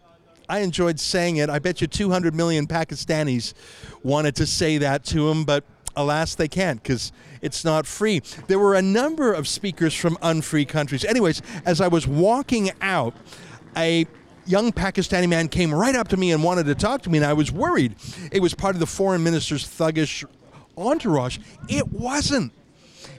I 0.51 0.59
enjoyed 0.59 0.99
saying 0.99 1.37
it. 1.37 1.49
I 1.49 1.59
bet 1.59 1.79
you 1.79 1.87
200 1.87 2.35
million 2.35 2.67
Pakistanis 2.67 3.53
wanted 4.03 4.35
to 4.35 4.45
say 4.45 4.79
that 4.79 5.05
to 5.05 5.29
him, 5.29 5.45
but 5.45 5.63
alas, 5.95 6.35
they 6.35 6.49
can't 6.49 6.83
because 6.83 7.13
it's 7.41 7.63
not 7.63 7.87
free. 7.87 8.21
There 8.47 8.59
were 8.59 8.75
a 8.75 8.81
number 8.81 9.31
of 9.31 9.47
speakers 9.47 9.93
from 9.93 10.17
unfree 10.21 10.65
countries. 10.65 11.05
Anyways, 11.05 11.41
as 11.65 11.79
I 11.79 11.87
was 11.87 12.05
walking 12.05 12.69
out, 12.81 13.15
a 13.77 14.05
young 14.45 14.73
Pakistani 14.73 15.29
man 15.29 15.47
came 15.47 15.73
right 15.73 15.95
up 15.95 16.09
to 16.09 16.17
me 16.17 16.33
and 16.33 16.43
wanted 16.43 16.65
to 16.65 16.75
talk 16.75 17.01
to 17.03 17.09
me, 17.09 17.19
and 17.19 17.25
I 17.25 17.31
was 17.31 17.49
worried 17.49 17.95
it 18.29 18.41
was 18.41 18.53
part 18.53 18.75
of 18.75 18.81
the 18.81 18.87
foreign 18.87 19.23
minister's 19.23 19.65
thuggish 19.65 20.25
entourage. 20.75 21.37
It 21.69 21.93
wasn't. 21.93 22.51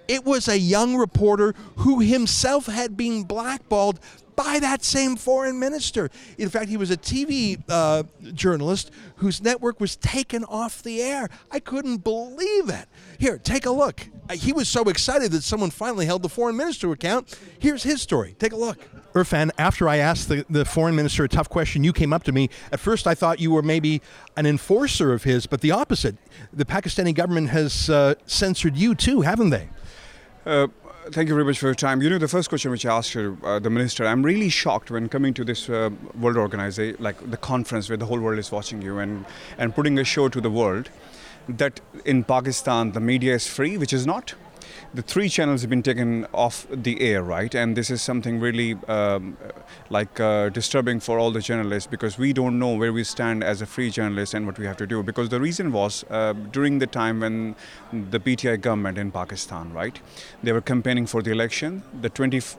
It 0.07 0.27
was 0.27 0.49
a 0.49 0.59
young 0.59 0.97
reporter 0.97 1.55
who 1.77 2.01
himself 2.01 2.67
had 2.67 2.95
been 2.95 3.23
blackballed 3.23 4.01
by 4.37 4.59
that 4.61 4.85
same 4.85 5.17
foreign 5.17 5.59
minister. 5.59 6.11
In 6.39 6.49
fact, 6.49 6.69
he 6.69 6.77
was 6.77 6.91
a 6.91 6.97
TV 6.97 7.63
uh, 7.69 8.05
journalist 8.35 8.91
whose 9.17 9.43
network 9.43 9.81
was 9.81 9.97
taken 9.97 10.45
off 10.45 10.83
the 10.83 11.03
air. 11.03 11.29
I 11.51 11.61
couldn't 11.61 11.99
believe 11.99 12.69
it. 12.69 12.87
Here, 13.19 13.39
take 13.39 13.67
a 13.67 13.71
look. 13.71 14.09
Uh, 14.29 14.35
He 14.35 14.53
was 14.53 14.69
so 14.69 14.85
excited 14.85 15.33
that 15.33 15.43
someone 15.43 15.71
finally 15.71 16.07
held 16.07 16.23
the 16.23 16.29
foreign 16.29 16.57
minister 16.57 16.87
to 16.89 16.93
account. 16.93 17.39
Here's 17.59 17.83
his 17.83 18.03
story. 18.03 18.35
Take 18.39 18.53
a 18.53 18.57
look. 18.57 18.79
Irfan, 19.15 19.51
after 19.59 19.89
I 19.89 19.99
asked 19.99 20.31
the, 20.31 20.47
the 20.49 20.65
foreign 20.65 20.97
minister 20.97 21.25
a 21.25 21.29
tough 21.29 21.49
question, 21.51 21.85
you 21.85 21.93
came 21.93 22.15
up 22.15 22.23
to 22.25 22.33
me. 22.33 22.49
At 22.73 22.81
first, 22.81 23.07
I 23.07 23.15
thought 23.15 23.41
you 23.41 23.51
were 23.51 23.63
maybe 23.63 24.01
an 24.37 24.47
enforcer 24.47 25.13
of 25.13 25.25
his, 25.25 25.47
but 25.47 25.61
the 25.61 25.71
opposite. 25.71 26.17
The 26.53 26.65
Pakistani 26.65 27.15
government 27.15 27.51
has 27.51 27.91
uh, 27.91 28.15
censored 28.27 28.75
you 28.77 28.95
too, 28.95 29.21
haven't 29.21 29.51
they? 29.51 29.69
Uh, 30.47 30.69
thank 31.11 31.29
you 31.29 31.35
very 31.35 31.45
much 31.45 31.59
for 31.59 31.67
your 31.67 31.75
time. 31.75 32.01
You 32.01 32.11
know, 32.11 32.19
the 32.19 32.29
first 32.29 32.49
question 32.49 32.71
which 32.71 32.87
I 32.87 32.97
asked 32.97 33.15
you, 33.15 33.37
uh, 33.43 33.59
the 33.59 33.71
minister, 33.71 34.07
I'm 34.07 34.23
really 34.23 34.49
shocked 34.49 34.91
when 34.91 35.09
coming 35.09 35.35
to 35.35 35.45
this 35.45 35.69
uh, 35.69 35.91
world 36.21 36.37
organization, 36.37 36.97
like 37.01 37.31
the 37.31 37.37
conference 37.37 37.89
where 37.89 37.97
the 37.97 38.07
whole 38.07 38.21
world 38.21 38.39
is 38.39 38.53
watching 38.53 38.81
you 38.83 38.99
and, 38.99 39.25
and 39.59 39.75
putting 39.75 39.99
a 39.99 40.05
show 40.05 40.29
to 40.29 40.41
the 40.41 40.51
world, 40.51 40.91
that 41.49 41.81
in 42.05 42.23
Pakistan 42.25 42.93
the 42.93 43.01
media 43.01 43.35
is 43.35 43.47
free, 43.47 43.77
which 43.77 43.93
is 43.93 44.07
not. 44.07 44.35
The 44.95 45.03
three 45.03 45.29
channels 45.29 45.61
have 45.63 45.71
been 45.71 45.83
taken 45.83 46.27
off 46.33 46.67
the 46.71 47.01
air, 47.01 47.23
right? 47.23 47.55
And 47.55 47.77
this 47.77 47.91
is 47.91 48.03
something 48.03 48.41
really 48.41 48.75
um, 48.89 49.37
like 49.91 50.21
uh, 50.21 50.49
disturbing 50.51 51.01
for 51.01 51.19
all 51.19 51.31
the 51.31 51.41
journalists 51.41 51.87
because 51.87 52.19
we 52.19 52.33
don't 52.33 52.59
know 52.59 52.75
where 52.75 52.93
we 52.93 53.05
stand 53.05 53.43
as 53.43 53.63
a 53.63 53.67
free 53.67 53.91
journalist 53.91 54.35
and 54.35 54.47
what 54.47 54.59
we 54.59 54.67
have 54.67 54.77
to 54.79 54.87
do. 54.87 55.03
Because 55.03 55.29
the 55.29 55.41
reason 55.41 55.73
was 55.73 56.05
uh, 56.11 56.33
during 56.33 56.79
the 56.79 56.87
time 56.87 57.21
when 57.21 57.57
the 57.93 58.21
PTI 58.21 58.61
government 58.61 58.99
in 58.99 59.11
Pakistan, 59.11 59.73
right, 59.73 60.01
they 60.43 60.53
were 60.53 60.61
campaigning 60.61 61.07
for 61.07 61.23
the 61.23 61.31
election, 61.31 61.83
the 62.01 62.11
20 62.11 62.37
f- 62.37 62.57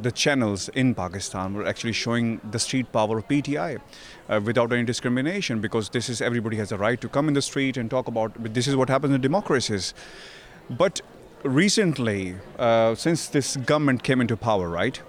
the 0.00 0.12
channels 0.12 0.68
in 0.70 0.94
Pakistan 0.94 1.54
were 1.54 1.66
actually 1.66 1.92
showing 1.92 2.40
the 2.50 2.58
street 2.58 2.92
power 2.92 3.18
of 3.18 3.28
PTI 3.28 3.80
uh, 4.28 4.40
without 4.44 4.72
any 4.72 4.84
discrimination 4.84 5.60
because 5.60 5.88
this 5.90 6.08
is 6.08 6.20
everybody 6.20 6.56
has 6.56 6.72
a 6.72 6.78
right 6.78 7.00
to 7.00 7.08
come 7.08 7.28
in 7.28 7.34
the 7.34 7.42
street 7.42 7.76
and 7.76 7.90
talk 7.90 8.06
about 8.08 8.40
but 8.42 8.54
this 8.54 8.68
is 8.68 8.76
what 8.76 8.88
happens 8.88 9.14
in 9.14 9.20
democracies. 9.20 9.94
But 10.70 11.00
recently, 11.42 12.36
uh, 12.58 12.94
since 12.94 13.28
this 13.28 13.56
government 13.56 14.02
came 14.02 14.20
into 14.20 14.36
power, 14.36 14.68
right? 14.68 15.00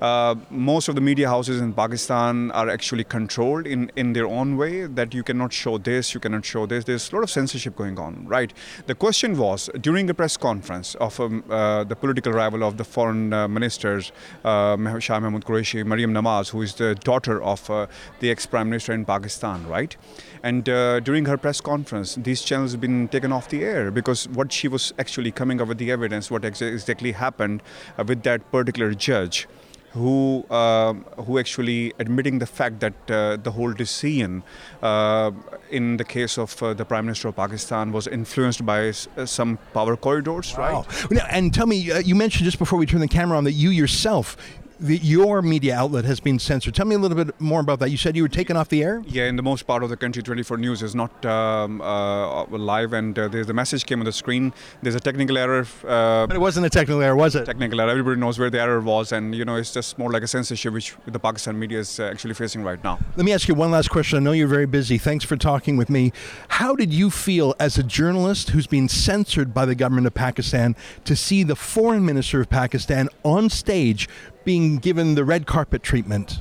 Uh, 0.00 0.34
most 0.50 0.88
of 0.88 0.94
the 0.94 1.00
media 1.00 1.26
houses 1.28 1.60
in 1.60 1.72
Pakistan 1.72 2.50
are 2.50 2.68
actually 2.68 3.04
controlled 3.04 3.66
in, 3.66 3.90
in 3.96 4.12
their 4.12 4.26
own 4.26 4.56
way 4.58 4.86
that 4.86 5.14
you 5.14 5.22
cannot 5.22 5.52
show 5.52 5.78
this, 5.78 6.12
you 6.12 6.20
cannot 6.20 6.44
show 6.44 6.66
this. 6.66 6.84
There's 6.84 7.10
a 7.10 7.14
lot 7.14 7.22
of 7.22 7.30
censorship 7.30 7.76
going 7.76 7.98
on, 7.98 8.26
right? 8.26 8.52
The 8.86 8.94
question 8.94 9.38
was 9.38 9.70
during 9.80 10.10
a 10.10 10.14
press 10.14 10.36
conference 10.36 10.94
of 10.96 11.18
um, 11.18 11.44
uh, 11.48 11.84
the 11.84 11.96
political 11.96 12.32
rival 12.32 12.62
of 12.62 12.76
the 12.76 12.84
foreign 12.84 13.32
uh, 13.32 13.48
ministers, 13.48 14.12
uh, 14.44 14.76
Shah 14.98 15.18
Mahmood 15.18 15.44
Qureshi, 15.44 15.84
Mariam 15.84 16.12
Nawaz, 16.12 16.50
who 16.50 16.60
is 16.60 16.74
the 16.74 16.94
daughter 16.94 17.42
of 17.42 17.70
uh, 17.70 17.86
the 18.20 18.30
ex 18.30 18.44
prime 18.44 18.68
minister 18.68 18.92
in 18.92 19.06
Pakistan, 19.06 19.66
right? 19.66 19.96
And 20.42 20.68
uh, 20.68 21.00
during 21.00 21.24
her 21.24 21.38
press 21.38 21.62
conference, 21.62 22.16
these 22.16 22.42
channels 22.42 22.72
have 22.72 22.80
been 22.82 23.08
taken 23.08 23.32
off 23.32 23.48
the 23.48 23.64
air 23.64 23.90
because 23.90 24.28
what 24.28 24.52
she 24.52 24.68
was 24.68 24.92
actually 24.98 25.32
coming 25.32 25.60
up 25.60 25.68
with 25.68 25.78
the 25.78 25.90
evidence, 25.90 26.30
what 26.30 26.44
ex- 26.44 26.60
exactly 26.60 27.12
happened 27.12 27.62
with 27.96 28.22
that 28.24 28.50
particular 28.52 28.92
judge 28.92 29.48
who 29.96 30.44
um, 30.60 31.04
who 31.26 31.38
actually 31.42 31.92
admitting 31.98 32.38
the 32.44 32.46
fact 32.58 32.80
that 32.84 32.94
uh, 33.10 33.36
the 33.46 33.50
whole 33.56 33.72
decision 33.84 34.42
uh, 34.82 35.30
in 35.70 35.96
the 35.96 36.04
case 36.04 36.34
of 36.44 36.50
uh, 36.62 36.74
the 36.80 36.84
prime 36.84 37.04
minister 37.06 37.28
of 37.28 37.36
Pakistan 37.36 37.92
was 37.92 38.06
influenced 38.06 38.62
by 38.72 38.80
s- 38.88 39.08
uh, 39.16 39.24
some 39.26 39.58
power 39.72 39.96
corridors, 39.96 40.54
right? 40.58 40.74
Wow. 40.74 40.86
Now, 41.10 41.26
and 41.30 41.52
tell 41.58 41.66
me, 41.66 41.78
uh, 41.90 41.98
you 42.10 42.14
mentioned 42.14 42.44
just 42.44 42.58
before 42.58 42.78
we 42.78 42.86
turn 42.86 43.00
the 43.00 43.08
camera 43.18 43.36
on 43.38 43.44
that 43.44 43.52
you 43.64 43.70
yourself, 43.70 44.36
the, 44.78 44.96
your 44.98 45.42
media 45.42 45.74
outlet 45.76 46.04
has 46.04 46.20
been 46.20 46.38
censored. 46.38 46.74
Tell 46.74 46.86
me 46.86 46.94
a 46.94 46.98
little 46.98 47.16
bit 47.16 47.38
more 47.40 47.60
about 47.60 47.78
that. 47.80 47.90
You 47.90 47.96
said 47.96 48.16
you 48.16 48.22
were 48.22 48.28
taken 48.28 48.56
off 48.56 48.68
the 48.68 48.82
air? 48.82 49.02
Yeah, 49.06 49.24
in 49.24 49.36
the 49.36 49.42
most 49.42 49.66
part 49.66 49.82
of 49.82 49.88
the 49.90 49.96
country, 49.96 50.22
24 50.22 50.58
News 50.58 50.82
is 50.82 50.94
not 50.94 51.24
um, 51.24 51.80
uh, 51.80 52.44
live, 52.46 52.92
and 52.92 53.18
uh, 53.18 53.28
there's 53.28 53.46
the 53.46 53.54
message 53.54 53.86
came 53.86 54.00
on 54.00 54.04
the 54.04 54.12
screen. 54.12 54.52
There's 54.82 54.94
a 54.94 55.00
technical 55.00 55.38
error. 55.38 55.66
Uh, 55.86 56.26
But 56.26 56.36
it 56.36 56.40
wasn't 56.40 56.66
a 56.66 56.70
technical 56.70 57.02
error, 57.02 57.16
was 57.16 57.34
it? 57.34 57.46
technical 57.46 57.80
error. 57.80 57.90
Everybody 57.90 58.20
knows 58.20 58.38
where 58.38 58.50
the 58.50 58.60
error 58.60 58.80
was, 58.80 59.12
and 59.12 59.34
you 59.34 59.44
know 59.44 59.56
it's 59.56 59.72
just 59.72 59.98
more 59.98 60.10
like 60.10 60.22
a 60.22 60.26
censorship 60.28 60.72
which 60.72 60.94
the 61.06 61.18
Pakistan 61.18 61.58
media 61.58 61.78
is 61.78 61.98
uh, 61.98 62.04
actually 62.04 62.34
facing 62.34 62.62
right 62.62 62.82
now. 62.84 62.98
Let 63.16 63.24
me 63.24 63.32
ask 63.32 63.48
you 63.48 63.54
one 63.54 63.70
last 63.70 63.88
question. 63.88 64.18
I 64.18 64.20
know 64.20 64.32
you're 64.32 64.46
very 64.48 64.66
busy. 64.66 64.98
Thanks 64.98 65.24
for 65.24 65.36
talking 65.36 65.76
with 65.76 65.88
me. 65.88 66.12
How 66.48 66.74
did 66.74 66.92
you 66.92 67.10
feel 67.10 67.54
as 67.58 67.78
a 67.78 67.82
journalist 67.82 68.50
who's 68.50 68.66
been 68.66 68.88
censored 68.88 69.54
by 69.54 69.64
the 69.64 69.74
government 69.74 70.06
of 70.06 70.14
Pakistan 70.14 70.76
to 71.04 71.16
see 71.16 71.42
the 71.42 71.56
foreign 71.56 72.04
minister 72.04 72.40
of 72.40 72.50
Pakistan 72.50 73.08
on 73.24 73.48
stage 73.48 74.08
being 74.46 74.78
given 74.78 75.14
the 75.14 75.24
red 75.24 75.44
carpet 75.46 75.82
treatment? 75.82 76.40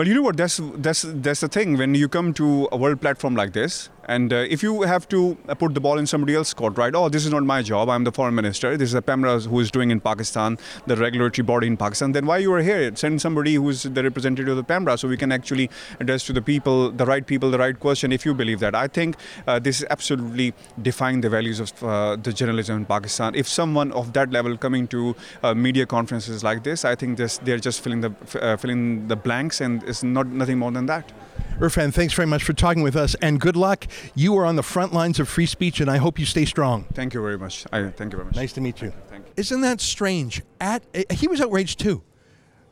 But 0.00 0.06
you 0.06 0.14
know 0.14 0.22
what? 0.22 0.38
That's 0.38 0.58
that's 0.76 1.04
that's 1.06 1.40
the 1.40 1.48
thing. 1.48 1.76
When 1.76 1.94
you 1.94 2.08
come 2.08 2.32
to 2.40 2.70
a 2.72 2.76
world 2.78 3.02
platform 3.02 3.34
like 3.36 3.52
this, 3.52 3.90
and 4.06 4.32
uh, 4.32 4.36
if 4.54 4.62
you 4.62 4.82
have 4.82 5.06
to 5.10 5.36
uh, 5.46 5.54
put 5.54 5.74
the 5.74 5.80
ball 5.80 5.98
in 5.98 6.06
somebody 6.06 6.34
else's 6.34 6.54
court, 6.54 6.78
right? 6.78 6.94
Oh, 6.94 7.08
this 7.10 7.26
is 7.26 7.30
not 7.30 7.44
my 7.44 7.60
job. 7.62 7.90
I'm 7.90 8.04
the 8.04 8.10
foreign 8.10 8.34
minister. 8.34 8.76
This 8.78 8.88
is 8.88 8.94
a 8.94 9.02
PEMRA 9.02 9.46
who 9.46 9.60
is 9.60 9.70
doing 9.70 9.90
in 9.90 10.00
Pakistan, 10.00 10.56
the 10.86 10.96
regulatory 10.96 11.44
body 11.44 11.66
in 11.66 11.76
Pakistan. 11.76 12.12
Then 12.12 12.24
why 12.24 12.38
you 12.38 12.52
are 12.54 12.62
here? 12.62 12.96
Send 12.96 13.20
somebody 13.20 13.54
who's 13.56 13.82
the 13.82 14.02
representative 14.02 14.48
of 14.48 14.56
the 14.56 14.64
PEMRA, 14.72 14.98
so 14.98 15.06
we 15.06 15.18
can 15.18 15.32
actually 15.32 15.68
address 16.00 16.24
to 16.24 16.32
the 16.32 16.40
people, 16.40 16.90
the 16.90 17.04
right 17.04 17.26
people, 17.26 17.50
the 17.50 17.58
right 17.58 17.78
question. 17.78 18.10
If 18.10 18.24
you 18.24 18.32
believe 18.32 18.60
that, 18.60 18.74
I 18.74 18.88
think 18.88 19.16
uh, 19.46 19.58
this 19.58 19.82
is 19.82 19.86
absolutely 19.90 20.54
defying 20.80 21.20
the 21.20 21.28
values 21.28 21.60
of 21.60 21.84
uh, 21.84 22.16
the 22.16 22.32
journalism 22.32 22.78
in 22.78 22.86
Pakistan. 22.86 23.34
If 23.34 23.46
someone 23.46 23.92
of 23.92 24.14
that 24.14 24.32
level 24.32 24.56
coming 24.56 24.88
to 24.88 25.14
uh, 25.42 25.54
media 25.54 25.84
conferences 25.84 26.42
like 26.42 26.64
this, 26.64 26.86
I 26.86 26.94
think 26.94 27.18
this, 27.18 27.36
they're 27.36 27.58
just 27.58 27.82
filling 27.82 28.00
the 28.00 28.12
uh, 28.40 28.56
filling 28.56 29.06
the 29.06 29.16
blanks, 29.16 29.60
and 29.60 29.89
it's 29.90 30.02
not 30.02 30.26
nothing 30.26 30.58
more 30.58 30.70
than 30.70 30.86
that. 30.86 31.12
Irfan, 31.58 31.92
thanks 31.92 32.14
very 32.14 32.26
much 32.26 32.42
for 32.42 32.54
talking 32.54 32.82
with 32.82 32.96
us 32.96 33.14
and 33.16 33.38
good 33.38 33.56
luck. 33.56 33.86
You 34.14 34.34
are 34.38 34.46
on 34.46 34.56
the 34.56 34.62
front 34.62 34.94
lines 34.94 35.20
of 35.20 35.28
free 35.28 35.44
speech 35.44 35.80
and 35.80 35.90
I 35.90 35.98
hope 35.98 36.18
you 36.18 36.24
stay 36.24 36.46
strong. 36.46 36.84
Thank 36.94 37.12
you 37.12 37.20
very 37.20 37.36
much. 37.36 37.66
I 37.70 37.88
thank 37.90 38.12
you 38.12 38.16
very 38.16 38.24
much. 38.24 38.36
Nice 38.36 38.54
to 38.54 38.62
meet 38.62 38.80
you. 38.80 38.92
Thank 39.10 39.26
you. 39.26 39.32
Isn't 39.36 39.60
that 39.60 39.80
strange? 39.82 40.42
At 40.58 40.84
eh, 40.94 41.04
he 41.10 41.28
was 41.28 41.40
outraged 41.40 41.78
too. 41.78 42.02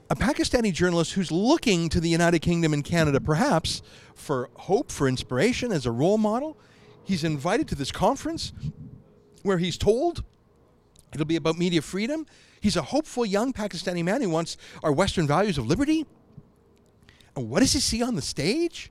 A 0.08 0.16
Pakistani 0.16 0.72
journalist 0.72 1.12
who's 1.12 1.30
looking 1.30 1.90
to 1.90 2.00
the 2.00 2.08
United 2.08 2.38
Kingdom 2.38 2.72
and 2.72 2.82
Canada 2.82 3.20
perhaps 3.20 3.82
for 4.14 4.48
hope, 4.54 4.90
for 4.90 5.06
inspiration 5.06 5.70
as 5.70 5.84
a 5.84 5.90
role 5.90 6.16
model. 6.16 6.56
He's 7.04 7.24
invited 7.24 7.68
to 7.68 7.74
this 7.74 7.92
conference 7.92 8.54
where 9.42 9.58
he's 9.58 9.76
told 9.76 10.24
it'll 11.12 11.26
be 11.26 11.36
about 11.36 11.58
media 11.58 11.82
freedom. 11.82 12.26
He's 12.60 12.76
a 12.76 12.82
hopeful 12.82 13.26
young 13.26 13.52
Pakistani 13.52 14.02
man 14.02 14.22
who 14.22 14.30
wants 14.30 14.56
our 14.82 14.92
Western 14.92 15.26
values 15.26 15.58
of 15.58 15.66
liberty. 15.66 16.06
And 17.38 17.48
what 17.48 17.60
does 17.60 17.72
he 17.72 17.80
see 17.80 18.02
on 18.02 18.14
the 18.14 18.22
stage? 18.22 18.90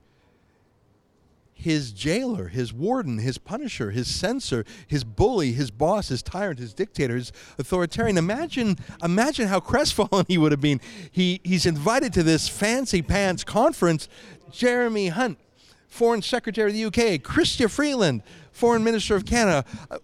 his 1.60 1.92
jailer, 1.92 2.50
his 2.50 2.72
warden, 2.72 3.18
his 3.18 3.40
punisher, 3.40 3.90
his 3.90 4.08
censor, 4.08 4.64
his 4.86 5.04
bully, 5.04 5.54
his 5.54 5.72
boss, 5.72 6.10
his 6.10 6.22
tyrant, 6.22 6.60
his 6.60 6.72
dictator, 6.72 7.16
his 7.16 7.32
authoritarian. 7.58 8.16
Imagine, 8.16 8.78
imagine 9.04 9.48
how 9.48 9.60
crestfallen 9.72 10.26
he 10.28 10.38
would 10.38 10.52
have 10.52 10.62
been. 10.62 10.80
He 11.12 11.42
he's 11.44 11.66
invited 11.66 12.14
to 12.14 12.22
this 12.22 12.48
fancy 12.48 13.02
pants 13.02 13.44
conference. 13.44 14.08
Jeremy 14.52 15.08
Hunt, 15.08 15.40
Foreign 15.88 16.22
Secretary 16.22 16.70
of 16.70 16.76
the 16.76 16.86
UK, 16.86 17.22
Chrystia 17.24 17.70
Freeland, 17.70 18.22
Foreign 18.52 18.84
Minister 18.84 19.16
of 19.16 19.26
Canada. 19.26 19.66
Uh, 19.90 19.98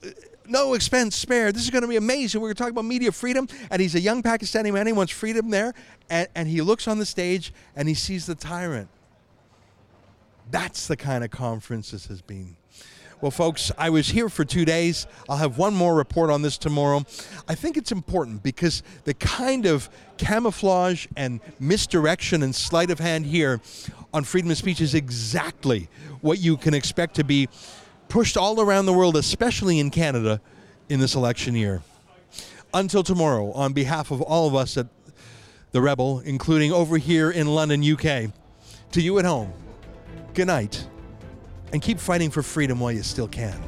No 0.48 0.74
expense 0.74 1.16
spared. 1.16 1.56
This 1.56 1.64
is 1.64 1.70
going 1.70 1.84
to 1.84 1.88
be 1.88 1.96
amazing. 1.96 2.42
We're 2.42 2.48
going 2.48 2.56
to 2.56 2.64
talk 2.64 2.72
about 2.72 2.86
media 2.86 3.12
freedom. 3.12 3.48
And 3.72 3.82
he's 3.82 3.96
a 3.96 4.00
young 4.00 4.22
Pakistani 4.22 4.74
man. 4.74 4.88
He 4.88 4.94
wants 4.94 5.12
freedom 5.12 5.50
there. 5.50 5.74
And, 6.10 6.28
and 6.36 6.48
he 6.48 6.62
looks 6.62 6.88
on 6.88 7.00
the 7.00 7.06
stage 7.06 7.54
and 7.76 7.88
he 7.88 7.94
sees 7.94 8.26
the 8.26 8.36
tyrant. 8.36 8.90
That's 10.52 10.88
the 10.88 10.98
kind 10.98 11.24
of 11.24 11.32
conference 11.32 11.92
this 11.92 12.08
has 12.08 12.22
been. 12.22 12.58
Well, 13.22 13.32
folks, 13.32 13.72
I 13.78 13.90
was 13.90 14.10
here 14.10 14.28
for 14.28 14.44
two 14.44 14.66
days. 14.66 15.08
I'll 15.30 15.38
have 15.38 15.58
one 15.58 15.74
more 15.74 15.96
report 15.96 16.30
on 16.30 16.42
this 16.42 16.58
tomorrow. 16.58 17.06
I 17.48 17.56
think 17.56 17.78
it's 17.78 17.94
important 17.94 18.44
because 18.44 18.84
the 19.06 19.14
kind 19.14 19.66
of 19.66 19.90
camouflage 20.18 21.08
and 21.16 21.40
misdirection 21.58 22.44
and 22.44 22.54
sleight 22.54 22.92
of 22.92 23.00
hand 23.00 23.26
here 23.26 23.62
on 24.14 24.26
freedom 24.26 24.52
of 24.52 24.58
speech 24.58 24.82
is 24.82 24.94
exactly 24.94 25.88
what 26.20 26.40
you 26.40 26.58
can 26.58 26.74
expect 26.74 27.16
to 27.16 27.24
be 27.24 27.48
pushed 28.14 28.38
all 28.38 28.62
around 28.62 28.86
the 28.86 28.94
world, 28.94 29.18
especially 29.18 29.80
in 29.80 29.90
Canada, 29.90 30.40
in 30.88 31.00
this 31.00 31.16
election 31.16 31.56
year. 31.56 31.82
Until 32.72 33.02
tomorrow, 33.02 33.52
on 33.54 33.74
behalf 33.74 34.12
of 34.12 34.22
all 34.22 34.48
of 34.48 34.54
us 34.54 34.78
at 34.78 34.86
The 35.72 35.82
Rebel, 35.82 36.20
including 36.20 36.72
over 36.72 37.00
here 37.00 37.32
in 37.32 37.48
London, 37.48 37.82
UK, 37.84 38.32
to 38.92 39.02
you 39.02 39.18
at 39.18 39.26
home, 39.26 39.52
good 40.36 40.46
night, 40.46 40.88
and 41.72 41.82
keep 41.82 41.98
fighting 41.98 42.30
for 42.30 42.44
freedom 42.44 42.80
while 42.80 42.92
you 42.92 43.02
still 43.02 43.28
can. 43.28 43.60